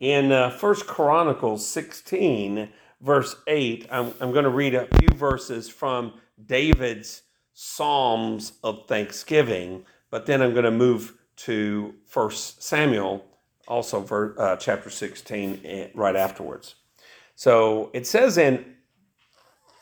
[0.00, 2.68] in uh, First Chronicles 16,
[3.00, 6.14] verse 8, I'm, I'm going to read a few verses from
[6.44, 7.22] David's
[7.54, 13.24] Psalms of Thanksgiving, but then I'm going to move to First Samuel,
[13.66, 16.74] also for, uh, chapter 16, eh, right afterwards.
[17.34, 18.76] So it says in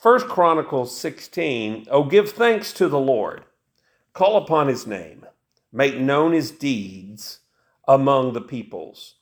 [0.01, 3.43] First Chronicles 16, Oh, give thanks to the Lord,
[4.13, 5.25] call upon his name,
[5.73, 7.39] make known his deeds
[7.87, 9.15] among the peoples.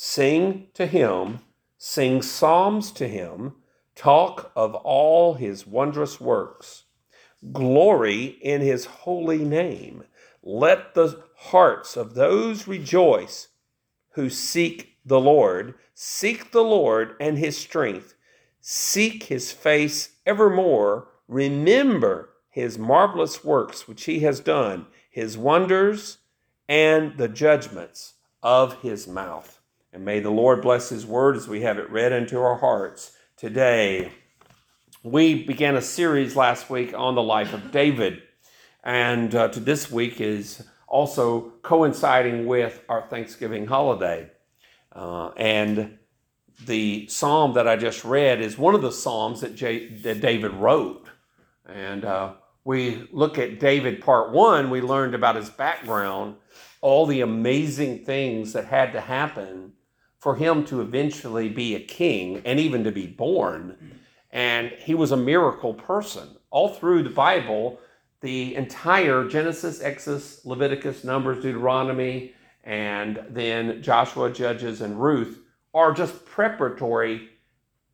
[0.00, 1.40] Sing to him,
[1.76, 3.56] sing psalms to him,
[3.96, 6.84] talk of all his wondrous works.
[7.50, 10.04] Glory in his holy name.
[10.40, 13.48] Let the hearts of those rejoice
[14.10, 15.74] who seek the Lord.
[15.94, 18.14] Seek the Lord and his strength.
[18.60, 21.08] Seek his face evermore.
[21.26, 26.18] Remember his marvelous works which he has done, his wonders,
[26.68, 29.57] and the judgments of his mouth.
[29.92, 33.12] And may the Lord bless His word as we have it read into our hearts
[33.36, 34.12] today.
[35.02, 38.22] We began a series last week on the life of David,
[38.84, 44.30] and uh, to this week is also coinciding with our Thanksgiving holiday.
[44.92, 45.98] Uh, and
[46.66, 50.52] the psalm that I just read is one of the psalms that, J- that David
[50.52, 51.06] wrote.
[51.66, 56.36] And uh, we look at David part one, we learned about his background,
[56.80, 59.72] all the amazing things that had to happen
[60.18, 63.76] for him to eventually be a king and even to be born.
[64.30, 66.28] And he was a miracle person.
[66.50, 67.78] All through the Bible,
[68.20, 75.40] the entire Genesis, Exodus, Leviticus, Numbers, Deuteronomy, and then Joshua, Judges, and Ruth
[75.72, 77.28] are just preparatory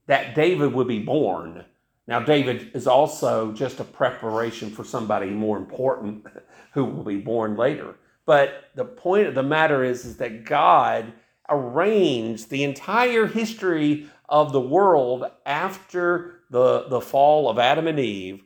[0.06, 1.64] that David would be born.
[2.06, 6.26] Now, David is also just a preparation for somebody more important
[6.72, 7.94] who will be born later.
[8.26, 11.12] But the point of the matter is, is that God
[11.48, 18.42] arranged the entire history of the world after the, the fall of Adam and Eve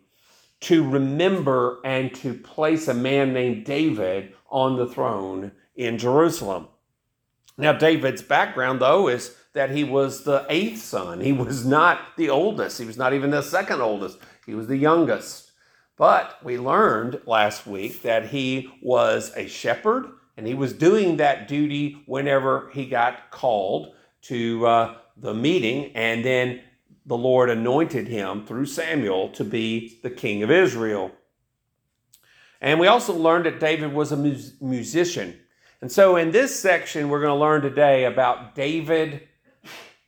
[0.60, 6.68] to remember and to place a man named David on the throne in Jerusalem.
[7.56, 11.20] Now, David's background, though, is that he was the eighth son.
[11.20, 12.78] He was not the oldest.
[12.78, 14.18] He was not even the second oldest.
[14.46, 15.50] He was the youngest.
[15.96, 20.06] But we learned last week that he was a shepherd
[20.38, 25.90] and he was doing that duty whenever he got called to uh, the meeting.
[25.96, 26.60] And then
[27.04, 31.10] the Lord anointed him through Samuel to be the king of Israel.
[32.60, 35.36] And we also learned that David was a musician.
[35.80, 39.26] And so in this section, we're going to learn today about David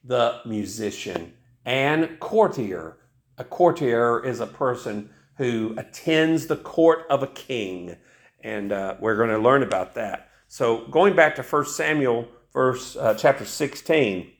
[0.04, 1.32] the musician
[1.64, 2.98] and courtier.
[3.36, 7.96] A courtier is a person who attends the court of a king
[8.42, 10.30] and uh, we're going to learn about that.
[10.48, 14.30] So, going back to 1 Samuel, verse uh, chapter 16,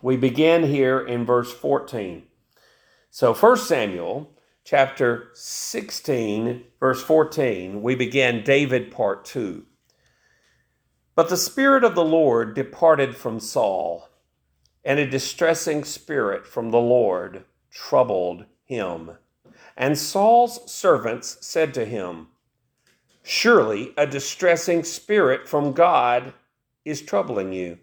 [0.00, 2.24] we begin here in verse 14.
[3.10, 4.32] So, 1 Samuel
[4.64, 9.64] chapter 16, verse 14, we begin David part 2.
[11.14, 14.08] But the Spirit of the Lord departed from Saul,
[14.84, 19.12] and a distressing spirit from the Lord troubled him.
[19.76, 22.28] And Saul's servants said to him,
[23.22, 26.34] Surely a distressing spirit from God
[26.84, 27.78] is troubling you.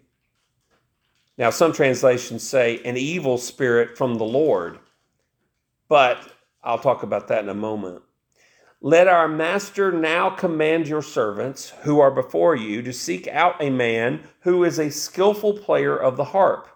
[1.38, 4.78] Now, some translations say an evil spirit from the Lord,
[5.88, 6.18] but
[6.62, 8.02] I'll talk about that in a moment.
[8.82, 13.70] Let our master now command your servants who are before you to seek out a
[13.70, 16.68] man who is a skillful player of the harp,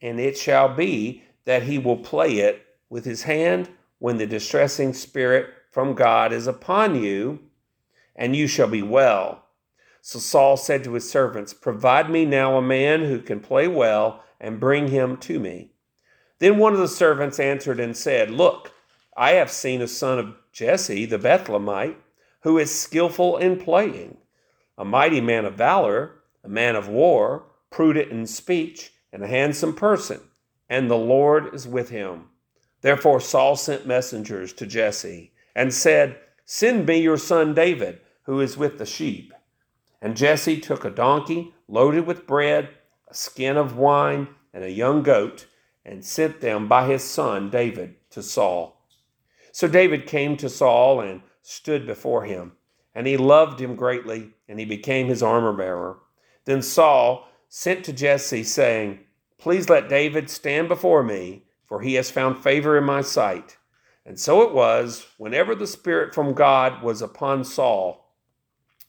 [0.00, 3.68] and it shall be that he will play it with his hand
[3.98, 7.40] when the distressing spirit from God is upon you
[8.16, 9.44] and you shall be well.
[10.00, 14.24] So Saul said to his servants, Provide me now a man who can play well,
[14.40, 15.72] and bring him to me.
[16.38, 18.72] Then one of the servants answered and said, Look,
[19.16, 21.96] I have seen a son of Jesse the Bethlehemite,
[22.42, 24.18] who is skillful in playing,
[24.78, 29.74] a mighty man of valor, a man of war, prudent in speech, and a handsome
[29.74, 30.20] person,
[30.68, 32.26] and the Lord is with him.
[32.82, 38.56] Therefore Saul sent messengers to Jesse and said, Send me your son David who is
[38.56, 39.32] with the sheep.
[40.02, 42.68] And Jesse took a donkey loaded with bread,
[43.08, 45.46] a skin of wine, and a young goat,
[45.84, 48.84] and sent them by his son David to Saul.
[49.52, 52.52] So David came to Saul and stood before him,
[52.94, 55.98] and he loved him greatly, and he became his armor bearer.
[56.44, 59.00] Then Saul sent to Jesse, saying,
[59.38, 63.56] Please let David stand before me, for he has found favor in my sight.
[64.04, 68.05] And so it was, whenever the Spirit from God was upon Saul,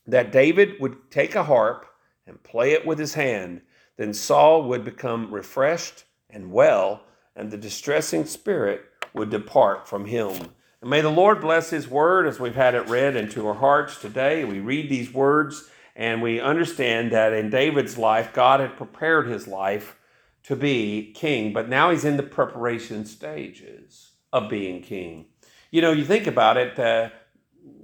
[0.07, 1.85] that David would take a harp
[2.25, 3.61] and play it with his hand.
[3.97, 7.01] then Saul would become refreshed and well,
[7.35, 8.83] and the distressing spirit
[9.13, 10.33] would depart from him.
[10.81, 13.99] And may the Lord bless his word as we've had it read into our hearts
[13.99, 14.45] today.
[14.45, 19.47] We read these words and we understand that in David's life, God had prepared his
[19.47, 19.97] life
[20.43, 25.25] to be king, but now he's in the preparation stages of being king.
[25.71, 27.09] You know, you think about it, uh,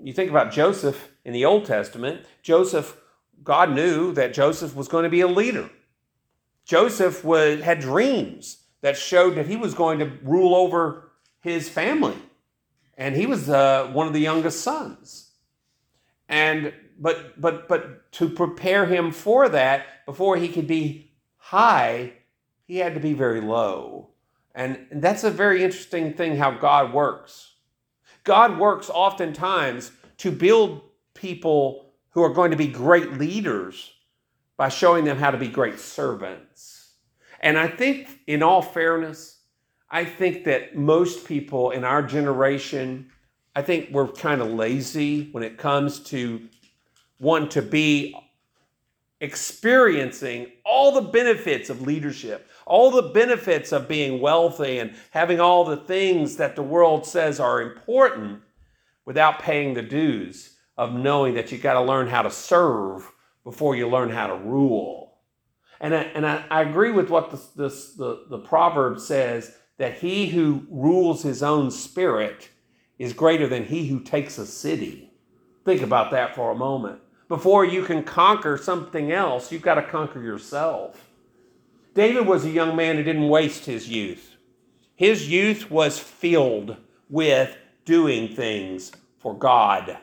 [0.03, 2.25] you think about Joseph in the Old Testament.
[2.41, 2.97] Joseph,
[3.43, 5.69] God knew that Joseph was going to be a leader.
[6.65, 12.17] Joseph was, had dreams that showed that he was going to rule over his family.
[12.97, 15.31] And he was uh, one of the youngest sons.
[16.29, 22.13] And but but but to prepare him for that before he could be high,
[22.65, 24.09] he had to be very low.
[24.55, 27.52] And, and that's a very interesting thing how God works.
[28.23, 30.81] God works oftentimes to build
[31.13, 33.91] people who are going to be great leaders
[34.57, 36.93] by showing them how to be great servants.
[37.39, 39.39] And I think, in all fairness,
[39.89, 43.11] I think that most people in our generation,
[43.55, 46.47] I think we're kind of lazy when it comes to
[47.19, 48.15] want to be
[49.21, 55.65] experiencing all the benefits of leadership, all the benefits of being wealthy and having all
[55.65, 58.41] the things that the world says are important
[59.05, 63.11] without paying the dues of knowing that you got to learn how to serve
[63.43, 65.17] before you learn how to rule.
[65.79, 70.27] And I, and I, I agree with what the, the, the proverb says that he
[70.27, 72.49] who rules his own spirit
[72.97, 75.11] is greater than he who takes a city.
[75.65, 77.01] Think about that for a moment.
[77.27, 81.09] Before you can conquer something else, you've got to conquer yourself.
[81.93, 84.35] David was a young man who didn't waste his youth.
[84.95, 86.77] His youth was filled
[87.09, 87.55] with
[87.85, 89.97] doing things for God.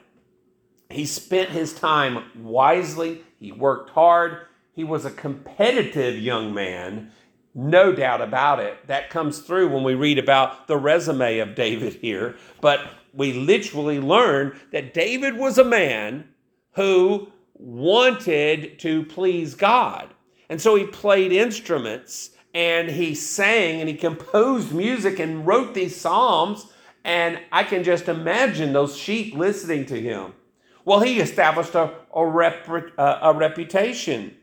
[0.89, 7.13] He spent his time wisely, he worked hard, he was a competitive young man,
[7.55, 8.87] no doubt about it.
[8.87, 12.37] That comes through when we read about the resume of David here.
[12.61, 12.81] But
[13.13, 16.29] we literally learn that David was a man
[16.73, 20.15] who wanted to please God.
[20.51, 25.99] And so he played instruments and he sang and he composed music and wrote these
[25.99, 26.67] psalms.
[27.05, 30.35] And I can just imagine those sheep listening to him.
[30.85, 32.69] Well, he established a, a, rep,
[32.99, 34.37] a reputation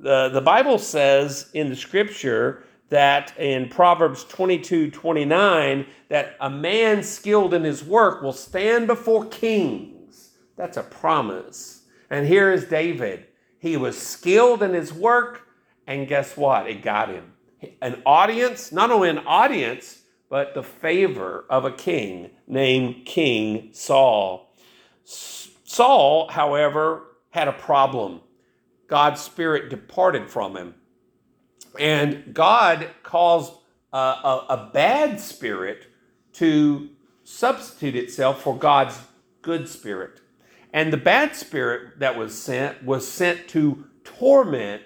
[0.00, 7.02] the, the Bible says in the scripture that in Proverbs 22 29, that a man
[7.02, 10.30] skilled in his work will stand before kings.
[10.56, 11.82] That's a promise.
[12.10, 13.26] And here is David.
[13.58, 15.48] He was skilled in his work,
[15.86, 16.68] and guess what?
[16.68, 17.32] It got him
[17.80, 24.54] an audience, not only an audience, but the favor of a king named King Saul.
[25.04, 28.20] Saul, however, had a problem.
[28.86, 30.74] God's spirit departed from him.
[31.78, 33.52] And God caused
[33.92, 35.86] a, a, a bad spirit
[36.34, 36.90] to
[37.24, 38.98] substitute itself for God's
[39.42, 40.20] good spirit.
[40.72, 44.82] And the bad spirit that was sent was sent to torment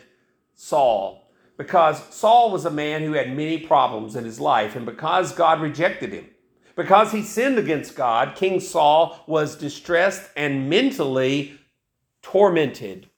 [0.54, 1.22] Saul
[1.56, 4.74] because Saul was a man who had many problems in his life.
[4.76, 6.28] And because God rejected him,
[6.76, 11.58] because he sinned against God, King Saul was distressed and mentally
[12.22, 13.10] tormented.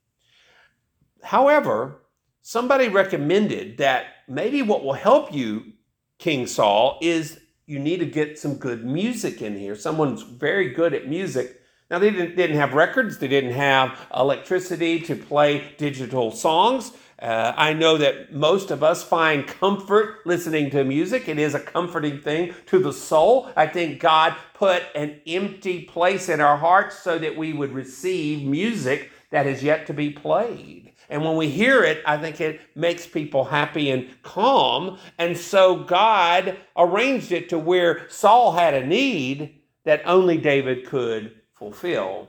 [1.22, 2.02] However,
[2.42, 5.72] somebody recommended that maybe what will help you,
[6.18, 9.76] King Saul, is you need to get some good music in here.
[9.76, 11.60] Someone's very good at music.
[11.94, 16.90] Now, they didn't, didn't have records, they didn't have electricity to play digital songs.
[17.22, 21.28] Uh, I know that most of us find comfort listening to music.
[21.28, 23.48] It is a comforting thing to the soul.
[23.54, 28.44] I think God put an empty place in our hearts so that we would receive
[28.44, 30.94] music that is yet to be played.
[31.08, 34.98] And when we hear it, I think it makes people happy and calm.
[35.16, 41.36] And so God arranged it to where Saul had a need that only David could
[41.54, 42.28] fulfill.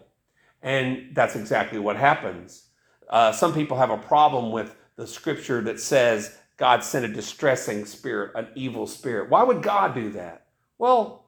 [0.61, 2.67] And that's exactly what happens.
[3.09, 7.85] Uh, some people have a problem with the scripture that says God sent a distressing
[7.85, 9.29] spirit, an evil spirit.
[9.29, 10.47] Why would God do that?
[10.77, 11.25] Well,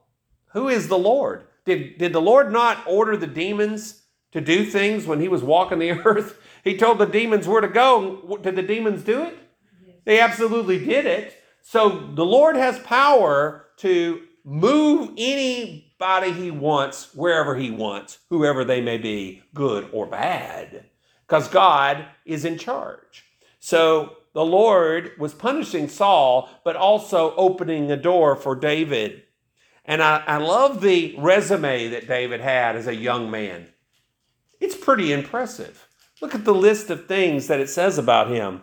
[0.52, 1.44] who is the Lord?
[1.64, 4.02] Did, did the Lord not order the demons
[4.32, 6.40] to do things when he was walking the earth?
[6.64, 8.38] He told the demons where to go.
[8.42, 9.38] Did the demons do it?
[9.86, 9.96] Yes.
[10.04, 11.34] They absolutely did it.
[11.62, 15.10] So the Lord has power to move
[16.00, 20.84] anybody he wants, wherever he wants, whoever they may be, good or bad,
[21.26, 23.24] because God is in charge.
[23.58, 29.22] So the Lord was punishing Saul, but also opening a door for David.
[29.84, 33.68] And I, I love the resume that David had as a young man.
[34.60, 35.86] It's pretty impressive.
[36.20, 38.62] Look at the list of things that it says about him.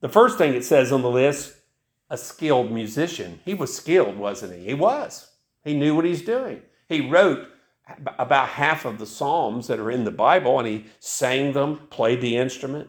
[0.00, 1.56] The first thing it says on the list
[2.10, 3.40] a skilled musician.
[3.44, 4.66] He was skilled, wasn't he?
[4.66, 5.33] He was.
[5.64, 6.62] He knew what he's doing.
[6.88, 7.48] He wrote
[8.18, 12.20] about half of the Psalms that are in the Bible and he sang them, played
[12.20, 12.88] the instrument.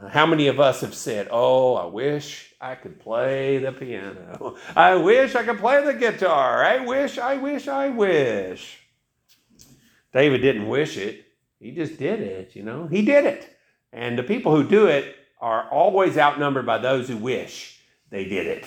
[0.00, 4.56] Uh, how many of us have said, Oh, I wish I could play the piano.
[4.76, 6.64] I wish I could play the guitar.
[6.64, 8.78] I wish, I wish, I wish.
[10.12, 11.24] David didn't wish it,
[11.58, 12.86] he just did it, you know.
[12.86, 13.56] He did it.
[13.92, 18.46] And the people who do it are always outnumbered by those who wish they did
[18.46, 18.66] it.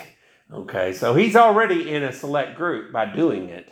[0.51, 3.71] Okay, so he's already in a select group by doing it.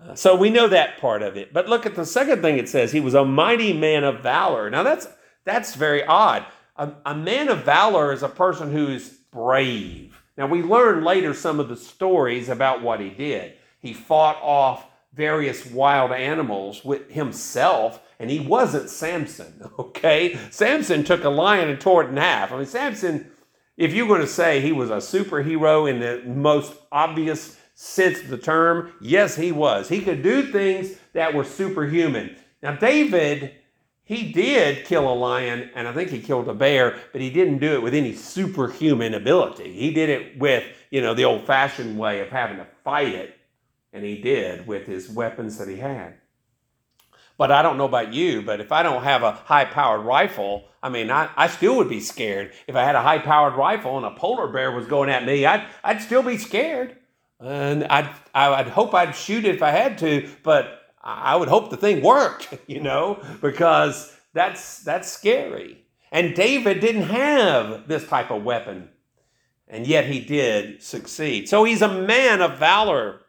[0.00, 1.52] Uh, so we know that part of it.
[1.52, 4.70] But look at the second thing it says he was a mighty man of valor.
[4.70, 5.08] Now that's
[5.44, 6.46] that's very odd.
[6.76, 10.16] A, a man of valor is a person who's brave.
[10.36, 13.54] Now we learn later some of the stories about what he did.
[13.80, 20.38] He fought off various wild animals with himself, and he wasn't Samson, okay?
[20.50, 22.52] Samson took a lion and tore it in half.
[22.52, 23.30] I mean, Samson
[23.78, 28.28] if you're going to say he was a superhero in the most obvious sense of
[28.28, 29.88] the term, yes, he was.
[29.88, 32.36] He could do things that were superhuman.
[32.60, 33.54] Now, David,
[34.02, 37.58] he did kill a lion, and I think he killed a bear, but he didn't
[37.58, 39.72] do it with any superhuman ability.
[39.72, 43.36] He did it with, you know, the old fashioned way of having to fight it,
[43.92, 46.14] and he did with his weapons that he had.
[47.38, 50.64] But I don't know about you, but if I don't have a high powered rifle,
[50.82, 52.52] I mean, I, I still would be scared.
[52.66, 55.46] If I had a high powered rifle and a polar bear was going at me,
[55.46, 56.96] I'd, I'd still be scared.
[57.38, 61.70] And I'd, I'd hope I'd shoot it if I had to, but I would hope
[61.70, 65.84] the thing worked, you know, because that's, that's scary.
[66.10, 68.88] And David didn't have this type of weapon,
[69.68, 71.48] and yet he did succeed.
[71.48, 73.20] So he's a man of valor.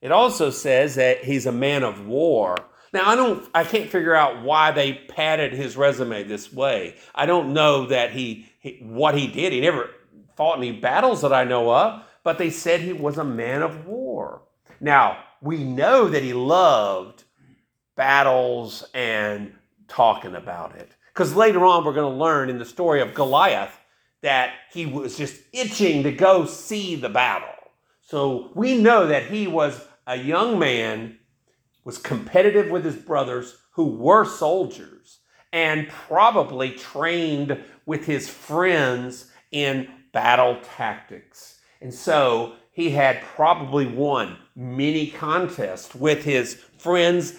[0.00, 2.56] It also says that he's a man of war.
[2.92, 6.96] Now I don't I can't figure out why they padded his resume this way.
[7.14, 9.52] I don't know that he, he what he did.
[9.52, 9.90] He never
[10.36, 13.86] fought any battles that I know of, but they said he was a man of
[13.86, 14.42] war.
[14.80, 17.24] Now, we know that he loved
[17.96, 19.54] battles and
[19.88, 20.90] talking about it.
[21.12, 23.78] Because later on, we're going to learn in the story of Goliath
[24.22, 27.48] that he was just itching to go see the battle.
[28.00, 31.18] So we know that he was a young man
[31.84, 35.18] was competitive with his brothers who were soldiers
[35.52, 41.60] and probably trained with his friends in battle tactics.
[41.80, 47.38] And so he had probably won many contests with his friends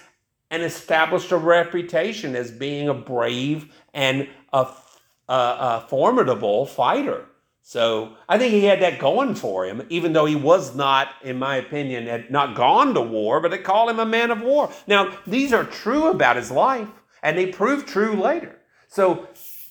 [0.50, 4.68] and established a reputation as being a brave and a,
[5.30, 7.26] a, a formidable fighter.
[7.64, 11.38] So I think he had that going for him, even though he was not, in
[11.40, 14.72] my opinion, had not gone to war, but they call him a man of war.
[14.88, 16.90] Now, these are true about his life,
[17.22, 18.60] and they prove true later.
[18.88, 19.28] So,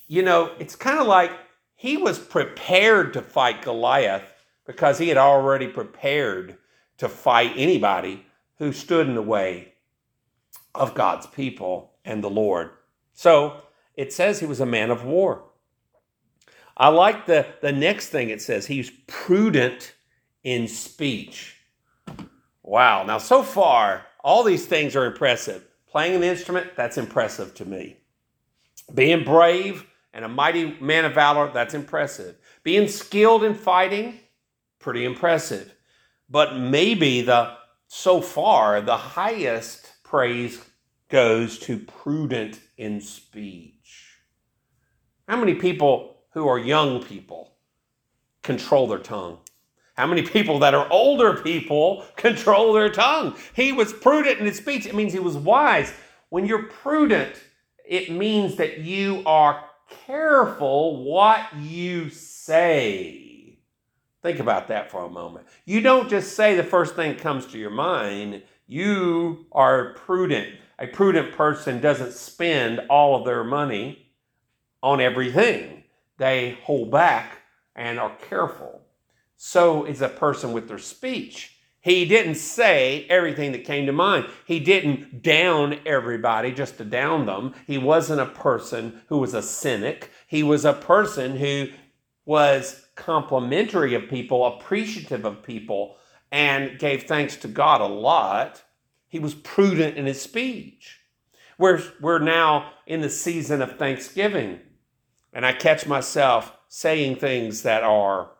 [0.06, 1.32] you know, it's kind of like
[1.74, 4.32] he was prepared to fight Goliath
[4.66, 6.56] because he had already prepared
[6.98, 8.24] to fight anybody
[8.58, 9.74] who stood in the way
[10.74, 12.70] of God's people and the Lord.
[13.12, 13.62] So
[13.96, 15.44] it says he was a man of war.
[16.80, 18.66] I like the, the next thing it says.
[18.66, 19.94] He's prudent
[20.42, 21.54] in speech.
[22.62, 23.04] Wow.
[23.04, 25.68] Now, so far, all these things are impressive.
[25.86, 27.98] Playing an instrument, that's impressive to me.
[28.94, 29.84] Being brave
[30.14, 32.36] and a mighty man of valor, that's impressive.
[32.62, 34.18] Being skilled in fighting,
[34.78, 35.74] pretty impressive.
[36.30, 37.56] But maybe the
[37.88, 40.64] so far the highest praise
[41.10, 44.16] goes to prudent in speech.
[45.28, 47.52] How many people who are young people
[48.42, 49.38] control their tongue?
[49.96, 53.36] How many people that are older people control their tongue?
[53.54, 54.86] He was prudent in his speech.
[54.86, 55.92] It means he was wise.
[56.30, 57.34] When you're prudent,
[57.84, 59.64] it means that you are
[60.06, 63.58] careful what you say.
[64.22, 65.46] Think about that for a moment.
[65.64, 70.54] You don't just say the first thing comes to your mind, you are prudent.
[70.78, 74.12] A prudent person doesn't spend all of their money
[74.82, 75.79] on everything
[76.20, 77.38] they hold back
[77.74, 78.82] and are careful.
[79.38, 81.56] So is a person with their speech.
[81.80, 84.26] He didn't say everything that came to mind.
[84.44, 87.54] He didn't down everybody just to down them.
[87.66, 90.10] He wasn't a person who was a cynic.
[90.26, 91.68] He was a person who
[92.26, 95.96] was complimentary of people, appreciative of people,
[96.30, 98.62] and gave thanks to God a lot.
[99.08, 101.00] He was prudent in his speech.
[101.56, 104.60] We're, we're now in the season of Thanksgiving.
[105.32, 108.30] And I catch myself saying things that are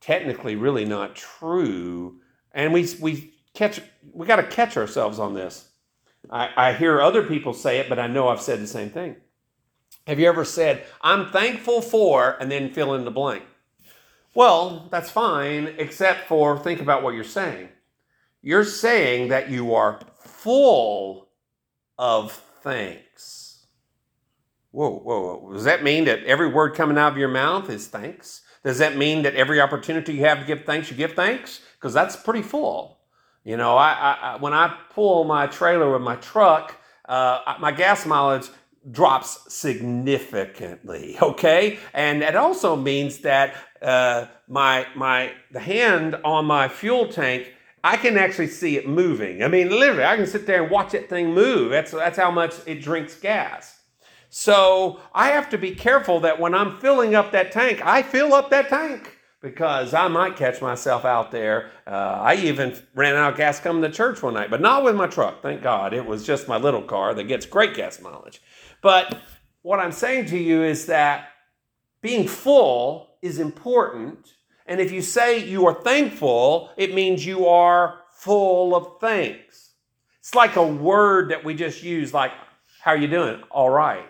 [0.00, 2.20] technically really not true.
[2.52, 3.80] And we, we catch,
[4.12, 5.68] we got to catch ourselves on this.
[6.30, 9.16] I, I hear other people say it, but I know I've said the same thing.
[10.06, 13.44] Have you ever said, I'm thankful for, and then fill in the blank?
[14.34, 17.68] Well, that's fine, except for think about what you're saying.
[18.40, 21.28] You're saying that you are full
[21.98, 23.11] of thanks.
[24.72, 25.52] Whoa, whoa, whoa.
[25.52, 28.40] Does that mean that every word coming out of your mouth is thanks?
[28.64, 31.60] Does that mean that every opportunity you have to give thanks, you give thanks?
[31.78, 32.98] Because that's pretty full.
[33.44, 36.76] You know, I, I, when I pull my trailer with my truck,
[37.06, 38.48] uh, my gas mileage
[38.90, 41.18] drops significantly.
[41.22, 47.52] Okay, and it also means that uh, my my the hand on my fuel tank.
[47.84, 49.42] I can actually see it moving.
[49.42, 51.70] I mean, literally, I can sit there and watch that thing move.
[51.70, 53.71] That's that's how much it drinks gas.
[54.34, 58.32] So I have to be careful that when I'm filling up that tank, I fill
[58.32, 61.70] up that tank because I might catch myself out there.
[61.86, 64.96] Uh, I even ran out of gas coming to church one night, but not with
[64.96, 65.42] my truck.
[65.42, 65.92] Thank God.
[65.92, 68.40] It was just my little car that gets great gas mileage.
[68.80, 69.20] But
[69.60, 71.28] what I'm saying to you is that
[72.00, 74.32] being full is important.
[74.64, 79.72] And if you say you are thankful, it means you are full of thanks.
[80.20, 82.32] It's like a word that we just use, like,
[82.80, 83.42] how are you doing?
[83.50, 84.06] All right.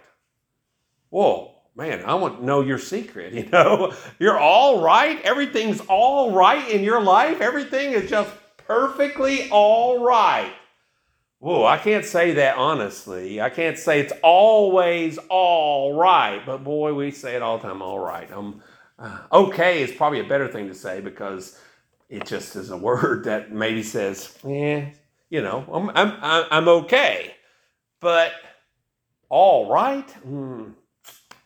[1.12, 3.35] Whoa, man, I want to know your secret.
[3.42, 5.21] You know, you're all right.
[5.23, 7.42] Everything's all right in your life.
[7.42, 10.50] Everything is just perfectly all right.
[11.38, 13.42] Whoa, I can't say that honestly.
[13.42, 17.83] I can't say it's always all right, but boy, we say it all the time.
[17.83, 18.33] All right.
[18.33, 18.62] Um,
[18.99, 21.59] uh, okay is probably a better thing to say because
[22.09, 24.87] it just is a word that maybe says, yeah,
[25.28, 27.35] you know, I'm I'm I'm okay,
[28.00, 28.33] but
[29.28, 30.11] all right.
[30.11, 30.71] Hmm.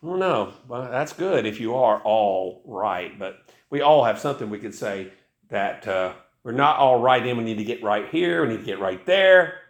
[0.02, 3.38] Well, no, well, that's good if you are all right, but
[3.70, 5.12] we all have something we could say
[5.48, 6.12] that uh,
[6.42, 7.36] we're not all right in.
[7.36, 9.60] We need to get right here, we need to get right there.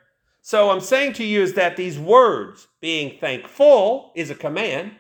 [0.42, 4.92] So I'm saying to you is that these words, being thankful, is a command.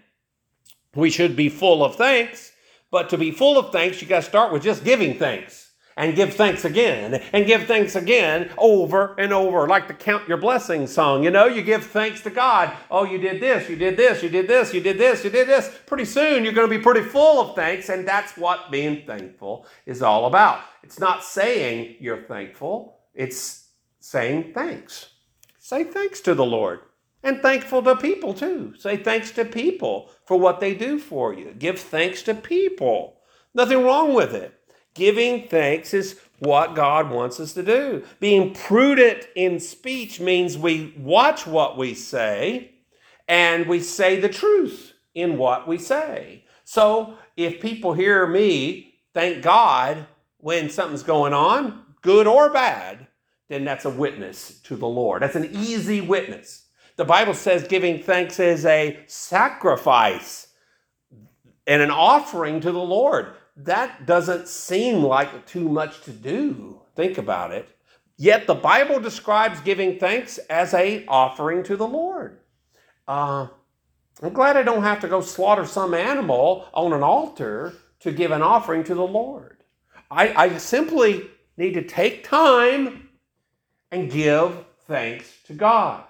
[0.94, 2.52] We should be full of thanks,
[2.90, 5.65] but to be full of thanks, you got to start with just giving thanks
[5.96, 10.36] and give thanks again and give thanks again over and over, like the Count Your
[10.36, 11.24] Blessings song.
[11.24, 12.76] You know, you give thanks to God.
[12.90, 15.48] Oh, you did this, you did this, you did this, you did this, you did
[15.48, 15.70] this.
[15.86, 19.66] Pretty soon you're going to be pretty full of thanks, and that's what being thankful
[19.86, 20.60] is all about.
[20.82, 23.68] It's not saying you're thankful, it's
[24.00, 25.10] saying thanks.
[25.58, 26.80] Say thanks to the Lord.
[27.22, 28.74] And thankful to people too.
[28.78, 31.54] Say thanks to people for what they do for you.
[31.58, 33.16] Give thanks to people.
[33.52, 34.55] Nothing wrong with it.
[34.96, 38.04] Giving thanks is what God wants us to do.
[38.18, 42.72] Being prudent in speech means we watch what we say
[43.28, 46.44] and we say the truth in what we say.
[46.64, 50.06] So if people hear me thank God
[50.38, 53.06] when something's going on, good or bad,
[53.48, 55.22] then that's a witness to the Lord.
[55.22, 56.66] That's an easy witness.
[56.96, 60.48] The Bible says giving thanks is a sacrifice
[61.66, 66.80] and an offering to the Lord that doesn't seem like too much to do.
[66.94, 67.68] Think about it.
[68.18, 72.38] Yet the Bible describes giving thanks as a offering to the Lord.
[73.08, 73.48] Uh,
[74.22, 78.30] I'm glad I don't have to go slaughter some animal on an altar to give
[78.30, 79.62] an offering to the Lord.
[80.10, 83.08] I, I simply need to take time
[83.90, 86.04] and give thanks to God.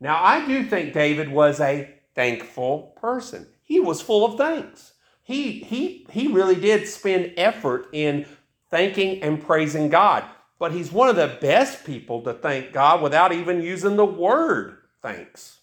[0.00, 3.46] Now, I do think David was a thankful person.
[3.62, 4.93] He was full of thanks
[5.24, 8.26] he, he, he really did spend effort in
[8.70, 10.22] thanking and praising God.
[10.58, 14.78] But he's one of the best people to thank God without even using the word
[15.02, 15.58] thanks.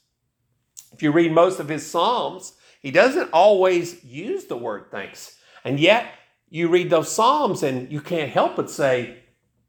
[0.91, 5.37] If you read most of his Psalms, he doesn't always use the word thanks.
[5.63, 6.07] And yet,
[6.49, 9.19] you read those Psalms and you can't help but say,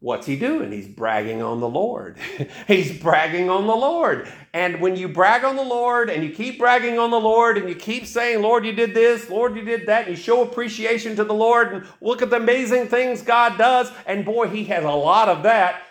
[0.02, 0.72] What's he doing?
[0.72, 2.16] He's bragging on the Lord.
[2.66, 4.28] He's bragging on the Lord.
[4.52, 7.68] And when you brag on the Lord and you keep bragging on the Lord and
[7.68, 11.14] you keep saying, Lord, you did this, Lord, you did that, and you show appreciation
[11.14, 14.82] to the Lord and look at the amazing things God does, and boy, he has
[14.82, 15.82] a lot of that.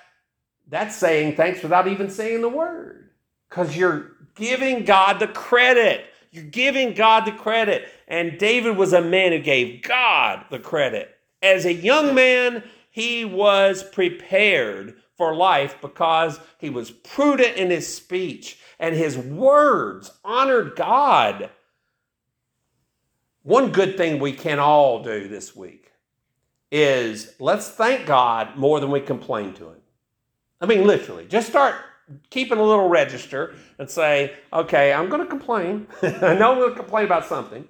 [0.67, 3.11] That's saying thanks without even saying the word
[3.49, 6.03] because you're giving God the credit.
[6.31, 7.87] You're giving God the credit.
[8.09, 11.15] And David was a man who gave God the credit.
[11.41, 17.91] As a young man, he was prepared for life because he was prudent in his
[17.91, 21.49] speech and his words honored God.
[23.43, 25.91] One good thing we can all do this week
[26.71, 29.81] is let's thank God more than we complain to Him.
[30.59, 31.75] I mean, literally, just start
[32.29, 35.87] keeping a little register and say, okay, I'm going to complain.
[36.01, 37.67] I know I'm going to complain about something.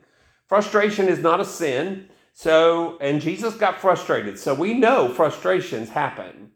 [0.47, 2.09] Frustration is not a sin.
[2.33, 4.39] So, and Jesus got frustrated.
[4.39, 6.51] So we know frustrations happen.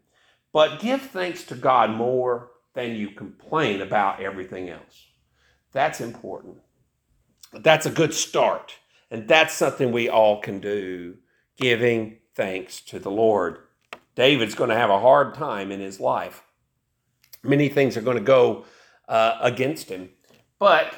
[0.52, 5.06] But give thanks to God more than you complain about everything else.
[5.72, 6.56] That's important.
[7.52, 8.74] That's a good start.
[9.10, 11.16] And that's something we all can do,
[11.58, 13.58] giving thanks to the Lord.
[14.14, 16.42] David's going to have a hard time in his life.
[17.42, 18.64] Many things are going to go
[19.08, 20.08] uh, against him,
[20.58, 20.94] but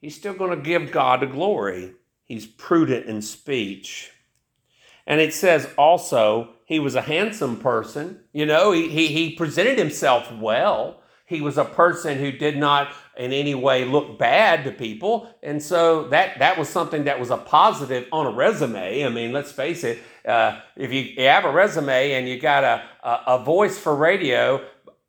[0.00, 1.94] he's still going to give God the glory.
[2.24, 4.12] He's prudent in speech.
[5.08, 8.20] And it says also, he was a handsome person.
[8.34, 11.00] You know, he, he, he presented himself well.
[11.24, 15.34] He was a person who did not in any way look bad to people.
[15.42, 19.04] And so that, that was something that was a positive on a resume.
[19.04, 22.64] I mean, let's face it, uh, if you, you, have a resume and you got
[22.64, 24.62] a, a, a voice for radio,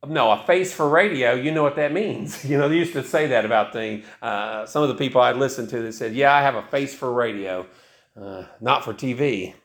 [0.07, 2.45] no, a face for radio, you know what that means.
[2.49, 4.05] You know, they used to say that about things.
[4.21, 6.95] Uh, some of the people I listened to, that said, yeah, I have a face
[6.95, 7.67] for radio,
[8.19, 9.55] uh, not for TV.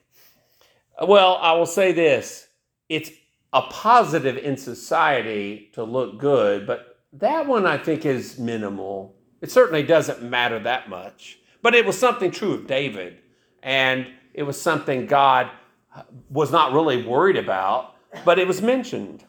[1.01, 2.47] Well, I will say this
[2.89, 3.11] it's
[3.51, 9.15] a positive in society to look good, but that one I think is minimal.
[9.41, 11.39] It certainly doesn't matter that much.
[11.61, 13.17] But it was something true of David,
[13.63, 15.49] and it was something God
[16.29, 19.23] was not really worried about, but it was mentioned.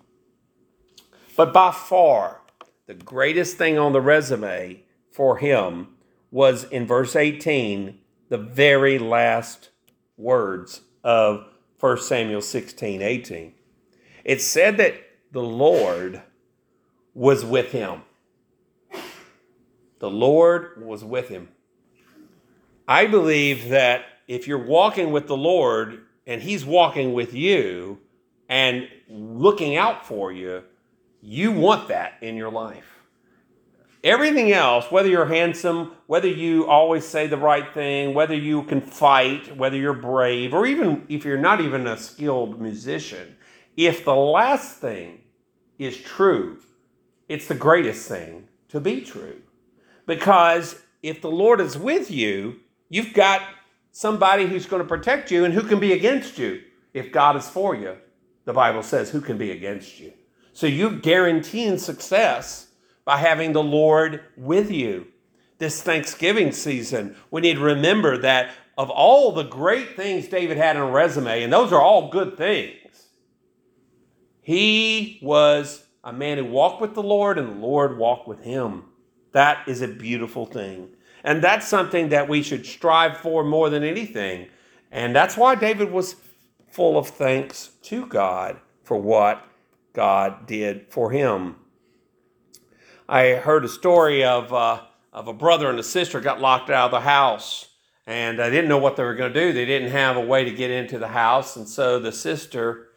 [1.37, 2.40] But by far,
[2.87, 5.88] the greatest thing on the resume for him
[6.31, 7.98] was in verse 18,
[8.29, 9.70] the very last
[10.16, 11.46] words of
[11.80, 13.54] 1 Samuel 16, 18.
[14.24, 14.94] It said that
[15.32, 16.22] the Lord
[17.14, 18.02] was with him.
[19.98, 21.48] The Lord was with him.
[22.88, 27.98] I believe that if you're walking with the Lord and He's walking with you
[28.48, 30.62] and looking out for you,
[31.20, 32.95] you want that in your life.
[34.06, 38.80] Everything else, whether you're handsome, whether you always say the right thing, whether you can
[38.80, 43.36] fight, whether you're brave, or even if you're not even a skilled musician,
[43.76, 45.22] if the last thing
[45.80, 46.58] is true,
[47.28, 49.42] it's the greatest thing to be true.
[50.06, 53.42] Because if the Lord is with you, you've got
[53.90, 56.62] somebody who's going to protect you and who can be against you.
[56.94, 57.96] If God is for you,
[58.44, 60.12] the Bible says, who can be against you?
[60.52, 62.65] So you're guaranteeing success
[63.06, 65.06] by having the Lord with you.
[65.56, 70.76] This Thanksgiving season, we need to remember that of all the great things David had
[70.76, 73.06] on a resume, and those are all good things,
[74.42, 78.84] he was a man who walked with the Lord and the Lord walked with him.
[79.32, 80.90] That is a beautiful thing.
[81.24, 84.48] And that's something that we should strive for more than anything.
[84.92, 86.16] And that's why David was
[86.70, 89.44] full of thanks to God for what
[89.92, 91.56] God did for him.
[93.08, 94.80] I heard a story of, uh,
[95.12, 97.68] of a brother and a sister got locked out of the house
[98.04, 99.52] and they didn't know what they were going to do.
[99.52, 101.54] They didn't have a way to get into the house.
[101.54, 102.88] And so the sister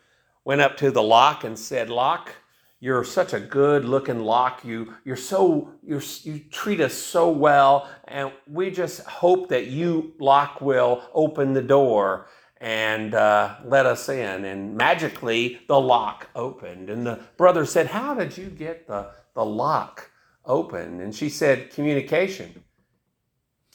[0.45, 2.33] went up to the lock and said, Lock,
[2.79, 4.65] you're such a good looking lock.
[4.65, 7.87] You, you're so, you're, you treat us so well.
[8.07, 12.27] And we just hope that you, lock, will open the door
[12.61, 14.45] and uh, let us in.
[14.45, 16.89] And magically, the lock opened.
[16.89, 20.11] And the brother said, How did you get the the lock
[20.45, 21.01] open?
[21.01, 22.63] And she said, communication.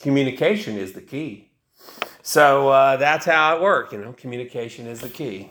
[0.01, 1.51] Communication is the key.
[2.23, 3.93] So uh, that's how it worked.
[3.93, 5.51] You know, communication is the key.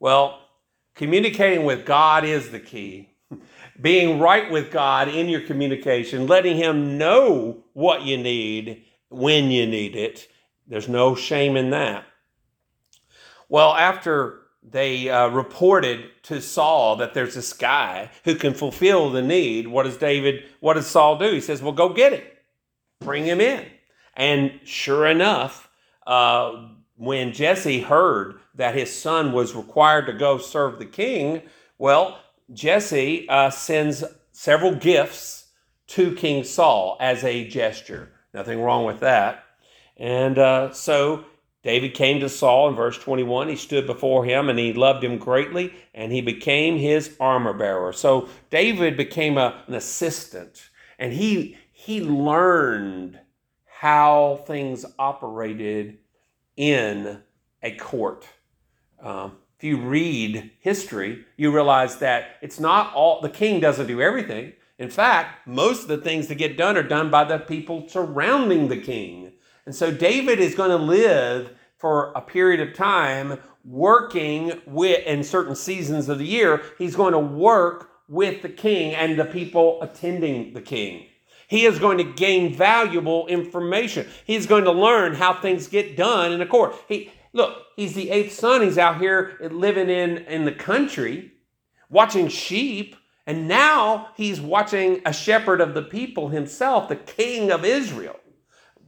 [0.00, 0.40] Well,
[0.94, 3.10] communicating with God is the key.
[3.80, 9.66] Being right with God in your communication, letting Him know what you need when you
[9.66, 10.28] need it.
[10.66, 12.04] There's no shame in that.
[13.48, 19.22] Well, after they uh, reported to Saul that there's this guy who can fulfill the
[19.22, 19.68] need.
[19.68, 21.32] What does David, what does Saul do?
[21.32, 22.38] He says, Well, go get it,
[23.00, 23.66] bring him in.
[24.16, 25.70] And sure enough,
[26.06, 31.42] uh, when Jesse heard that his son was required to go serve the king,
[31.78, 32.18] well,
[32.52, 35.46] Jesse uh, sends several gifts
[35.88, 38.10] to King Saul as a gesture.
[38.34, 39.44] Nothing wrong with that.
[39.96, 41.24] And uh, so
[41.68, 43.50] David came to Saul in verse 21.
[43.50, 47.92] He stood before him and he loved him greatly, and he became his armor bearer.
[47.92, 53.20] So David became a, an assistant, and he, he learned
[53.66, 55.98] how things operated
[56.56, 57.20] in
[57.62, 58.26] a court.
[59.02, 64.00] Um, if you read history, you realize that it's not all, the king doesn't do
[64.00, 64.54] everything.
[64.78, 68.68] In fact, most of the things that get done are done by the people surrounding
[68.68, 69.32] the king.
[69.66, 75.24] And so David is going to live for a period of time working with, in
[75.24, 79.78] certain seasons of the year, he's going to work with the king and the people
[79.80, 81.06] attending the king.
[81.46, 84.06] He is going to gain valuable information.
[84.24, 86.74] He's going to learn how things get done in the court.
[86.88, 88.62] He look, he's the eighth son.
[88.62, 91.32] He's out here living in, in the country,
[91.88, 92.96] watching sheep,
[93.28, 98.16] And now he's watching a shepherd of the people himself, the king of Israel.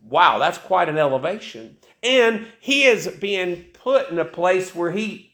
[0.03, 1.77] Wow, that's quite an elevation.
[2.03, 5.33] And he is being put in a place where he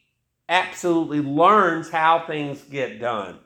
[0.49, 3.39] absolutely learns how things get done.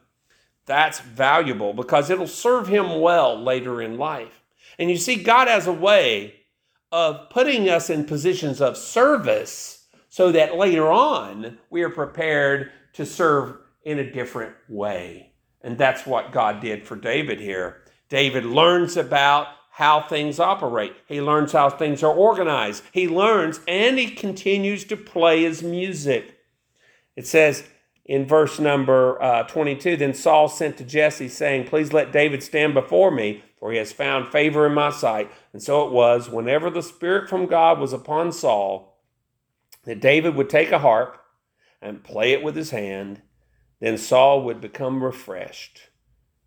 [0.66, 4.42] That's valuable because it'll serve him well later in life.
[4.78, 6.34] And you see, God has a way
[6.92, 13.06] of putting us in positions of service so that later on we are prepared to
[13.06, 15.32] serve in a different way.
[15.62, 17.82] And that's what God did for David here.
[18.08, 20.94] David learns about how things operate.
[21.06, 22.82] He learns how things are organized.
[22.92, 26.38] He learns and he continues to play his music.
[27.16, 27.64] It says
[28.04, 32.74] in verse number uh, 22 Then Saul sent to Jesse, saying, Please let David stand
[32.74, 35.30] before me, for he has found favor in my sight.
[35.52, 38.98] And so it was, whenever the Spirit from God was upon Saul,
[39.84, 41.20] that David would take a harp
[41.80, 43.22] and play it with his hand
[43.80, 45.88] then Saul would become refreshed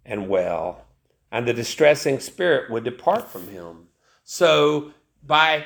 [0.06, 0.86] and well,
[1.34, 3.88] and the distressing spirit would depart from him.
[4.24, 4.94] So,
[5.24, 5.66] by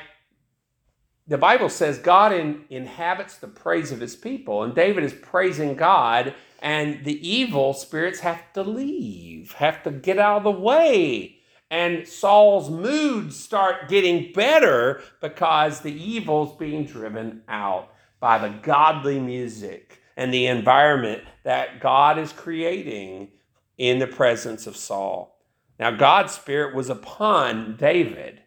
[1.26, 5.76] the Bible says God in, inhabits the praise of his people, and David is praising
[5.76, 11.36] God, and the evil spirits have to leave, have to get out of the way.
[11.70, 19.20] And Saul's moods start getting better because the evil's being driven out by the godly
[19.20, 23.32] music and the environment that God is creating
[23.76, 25.37] in the presence of Saul.
[25.78, 28.40] Now, God's Spirit was upon David,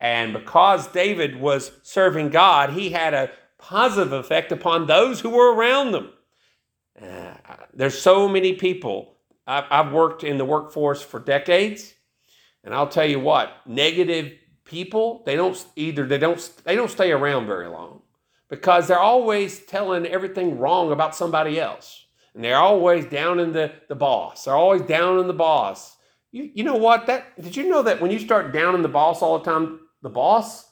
[0.00, 5.54] and because David was serving God, he had a positive effect upon those who were
[5.54, 6.10] around them.
[7.00, 7.34] Uh,
[7.74, 9.16] there's so many people.
[9.46, 11.94] I've, I've worked in the workforce for decades,
[12.64, 14.32] and I'll tell you what, negative
[14.64, 18.02] people, they don't either they don't they don't stay around very long
[18.48, 22.06] because they're always telling everything wrong about somebody else.
[22.34, 24.44] And they're always down in the, the boss.
[24.44, 25.96] They're always down in the boss.
[26.30, 27.06] You, you know what?
[27.06, 29.80] That did you know that when you start down in the boss all the time,
[30.02, 30.68] the boss,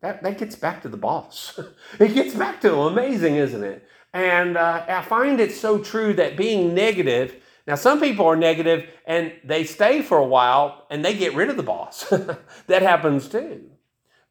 [0.00, 1.58] that, that gets back to the boss.
[2.00, 2.78] it gets back to him.
[2.78, 3.86] Amazing, isn't it?
[4.12, 8.88] And uh, I find it so true that being negative, now some people are negative
[9.06, 12.04] and they stay for a while and they get rid of the boss.
[12.66, 13.70] that happens too.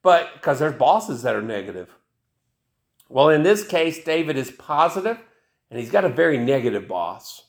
[0.01, 1.93] But because there's bosses that are negative.
[3.10, 5.17] Well, in this case, David is positive,
[5.69, 7.47] and he's got a very negative boss,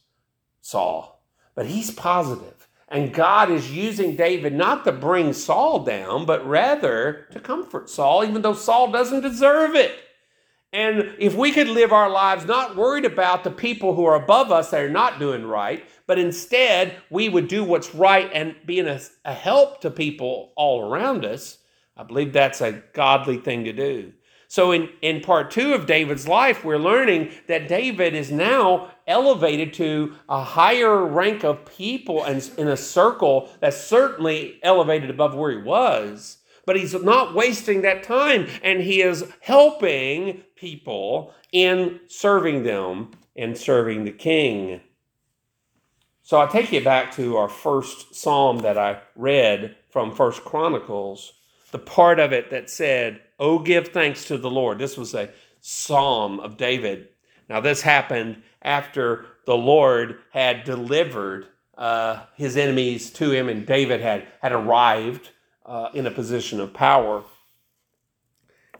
[0.61, 1.23] Saul.
[1.55, 2.58] But he's positive,
[2.91, 8.25] and God is using David not to bring Saul down, but rather to comfort Saul,
[8.25, 9.95] even though Saul doesn't deserve it.
[10.73, 14.53] And if we could live our lives not worried about the people who are above
[14.53, 18.87] us that are not doing right, but instead we would do what's right and being
[18.87, 21.59] a, a help to people all around us,
[21.97, 24.13] I believe that's a godly thing to do.
[24.51, 29.75] So, in, in part two of David's life, we're learning that David is now elevated
[29.75, 35.51] to a higher rank of people and in a circle that's certainly elevated above where
[35.51, 36.39] he was.
[36.65, 43.57] But he's not wasting that time and he is helping people in serving them and
[43.57, 44.81] serving the king.
[46.23, 51.33] So I take you back to our first psalm that I read from First Chronicles,
[51.71, 54.79] the part of it that said, Oh, give thanks to the Lord.
[54.79, 57.09] This was a psalm of David.
[57.49, 64.01] Now, this happened after the Lord had delivered uh, his enemies to him, and David
[64.01, 65.31] had, had arrived
[65.65, 67.23] uh, in a position of power.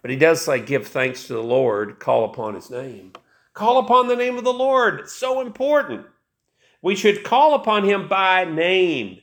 [0.03, 3.13] But he does say, Give thanks to the Lord, call upon his name.
[3.55, 5.01] Call upon the name of the Lord.
[5.01, 6.07] It's so important.
[6.83, 9.21] We should call upon him by name.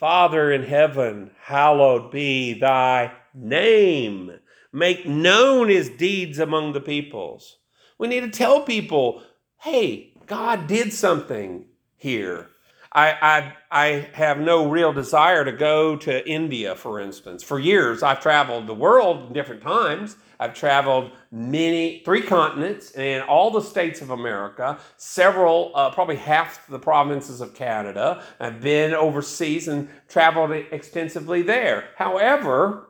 [0.00, 4.32] Father in heaven, hallowed be thy name
[4.72, 7.58] make known his deeds among the peoples.
[7.98, 9.22] We need to tell people,
[9.58, 12.48] hey, God did something here.
[12.92, 17.44] I, I, I have no real desire to go to India, for instance.
[17.44, 20.16] For years, I've traveled the world in different times.
[20.40, 26.66] I've traveled many, three continents and all the states of America, several, uh, probably half
[26.66, 28.24] the provinces of Canada.
[28.40, 31.90] I've been overseas and traveled extensively there.
[31.94, 32.88] However,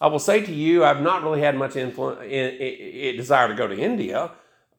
[0.00, 2.20] I will say to you, I've not really had much influence,
[3.16, 4.30] desire to go to India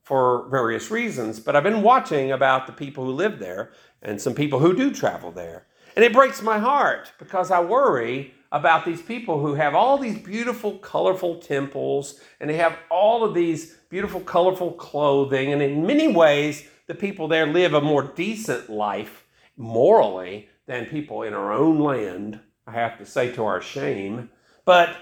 [0.04, 4.36] for various reasons, but I've been watching about the people who live there and some
[4.36, 5.66] people who do travel there.
[5.96, 10.18] And it breaks my heart because I worry about these people who have all these
[10.20, 15.54] beautiful, colorful temples and they have all of these beautiful, colorful clothing.
[15.54, 21.24] And in many ways, the people there live a more decent life morally than people
[21.24, 24.30] in our own land, I have to say to our shame.
[24.66, 24.98] But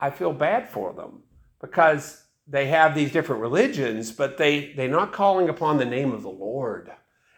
[0.00, 1.22] I feel bad for them
[1.60, 6.22] because they have these different religions, but they, they're not calling upon the name of
[6.22, 6.90] the Lord.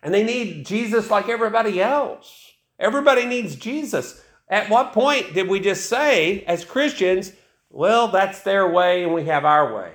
[0.02, 2.52] And they need Jesus like everybody else.
[2.78, 4.22] Everybody needs Jesus.
[4.48, 7.32] At what point did we just say, as Christians,
[7.70, 9.92] well, that's their way and we have our way?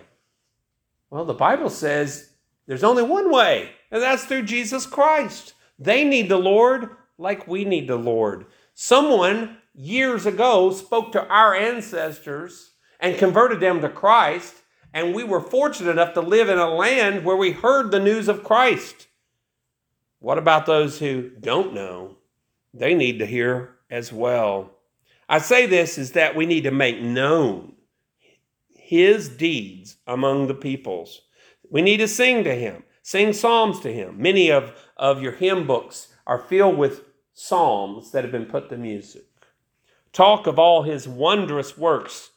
[1.09, 2.31] Well, the Bible says
[2.67, 5.53] there's only one way, and that's through Jesus Christ.
[5.77, 8.45] They need the Lord like we need the Lord.
[8.73, 14.55] Someone years ago spoke to our ancestors and converted them to Christ,
[14.93, 18.27] and we were fortunate enough to live in a land where we heard the news
[18.27, 19.07] of Christ.
[20.19, 22.17] What about those who don't know?
[22.73, 24.71] They need to hear as well.
[25.27, 27.73] I say this is that we need to make known
[28.73, 31.21] his deeds among the peoples.
[31.69, 34.19] We need to sing to him, sing psalms to him.
[34.19, 38.77] Many of, of your hymn books are filled with psalms that have been put to
[38.77, 39.25] music.
[40.11, 42.31] Talk of all his wondrous works.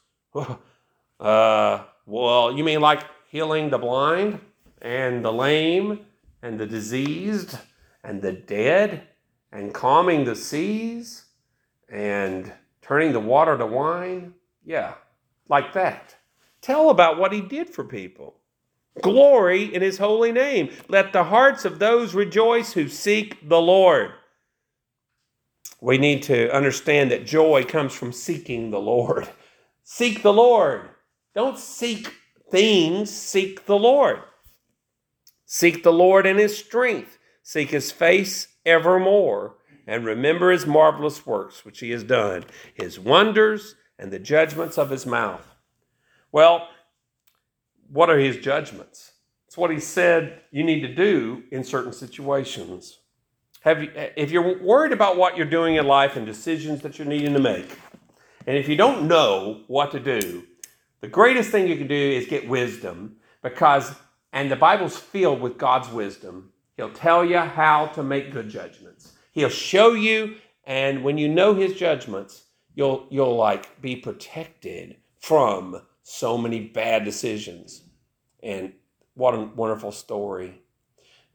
[1.21, 4.41] uh, well, you mean like healing the blind
[4.81, 6.01] and the lame
[6.43, 7.59] and the diseased
[8.03, 9.09] and the dead
[9.53, 11.27] and calming the seas
[11.89, 14.35] and turning the water to wine?
[14.65, 14.95] Yeah,
[15.49, 16.17] like that.
[16.61, 18.37] Tell about what he did for people.
[19.01, 20.71] Glory in his holy name.
[20.89, 24.13] Let the hearts of those rejoice who seek the Lord.
[25.81, 29.29] We need to understand that joy comes from seeking the Lord.
[29.85, 30.89] Seek the Lord.
[31.35, 32.15] Don't seek
[32.51, 34.21] things, seek the Lord.
[35.47, 37.19] Seek the Lord in his strength.
[37.43, 39.57] Seek his face evermore.
[39.87, 44.91] And remember his marvelous works which he has done, his wonders and the judgments of
[44.91, 45.47] his mouth.
[46.31, 46.69] Well,
[47.91, 49.13] what are his judgments?
[49.47, 52.99] It's what he said you need to do in certain situations.
[53.61, 57.07] Have you, if you're worried about what you're doing in life and decisions that you're
[57.07, 57.79] needing to make,
[58.47, 60.45] and if you don't know what to do,
[61.03, 63.93] the greatest thing you can do is get wisdom because,
[64.33, 66.53] and the Bible's filled with God's wisdom.
[66.77, 69.13] He'll tell you how to make good judgments.
[69.33, 75.83] He'll show you, and when you know His judgments, you'll you'll like be protected from
[76.03, 77.83] so many bad decisions.
[78.43, 78.73] And
[79.15, 80.63] what a wonderful story.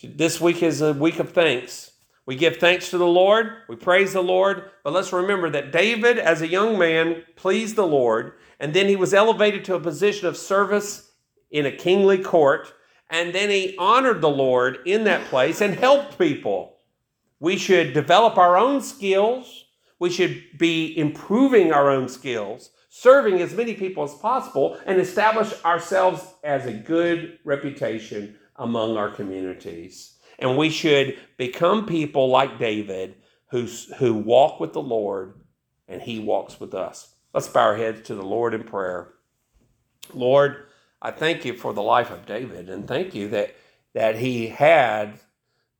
[0.02, 1.92] This week is a week of thanks.
[2.26, 6.20] We give thanks to the Lord, we praise the Lord, but let's remember that David,
[6.20, 10.28] as a young man, pleased the Lord, and then he was elevated to a position
[10.28, 11.12] of service
[11.52, 12.74] in a kingly court,
[13.10, 16.78] and then he honored the Lord in that place and helped people.
[17.40, 19.66] We should develop our own skills,
[20.00, 25.54] we should be improving our own skills serving as many people as possible, and establish
[25.64, 30.18] ourselves as a good reputation among our communities.
[30.40, 33.16] And we should become people like David
[33.52, 33.68] who,
[34.00, 35.36] who walk with the Lord
[35.88, 37.14] and he walks with us.
[37.34, 39.10] Let's bow our heads to the Lord in prayer.
[40.14, 40.66] Lord,
[41.02, 43.56] I thank you for the life of David and thank you that,
[43.94, 45.20] that he had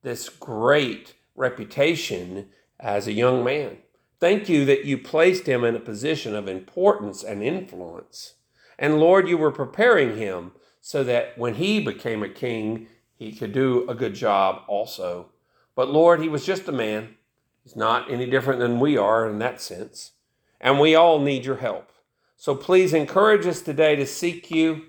[0.04, 3.78] this great reputation as a young man.
[4.20, 8.36] Thank you that you placed him in a position of importance and influence.
[8.80, 13.52] And Lord, you were preparing him so that when he became a king, he could
[13.52, 15.28] do a good job also.
[15.76, 17.16] But Lord, he was just a man.
[17.64, 20.14] He's not any different than we are in that sense.
[20.60, 21.92] And we all need your help.
[22.36, 24.84] So please encourage us today to seek you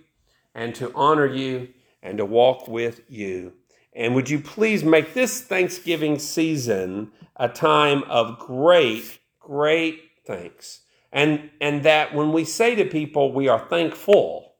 [0.54, 1.68] and to honor you
[2.02, 3.54] and to walk with you.
[3.94, 10.80] And would you please make this Thanksgiving season a time of great, great thanks.
[11.12, 14.54] And, and that when we say to people we are thankful,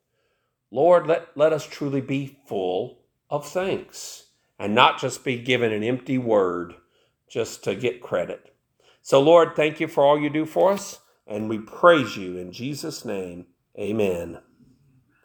[0.70, 4.24] Lord, let, let us truly be full of thanks
[4.58, 6.74] and not just be given an empty word
[7.28, 8.47] just to get credit.
[9.08, 12.52] So, Lord, thank you for all you do for us, and we praise you in
[12.52, 13.46] Jesus' name.
[13.78, 14.40] Amen.